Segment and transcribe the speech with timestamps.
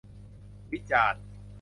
[0.71, 1.23] วิจารณ์